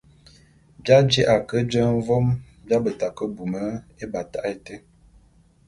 [0.85, 2.27] J’aji’a ke jeñe vôm
[2.67, 3.65] j’abeta ke bume
[4.03, 4.75] ébatak été.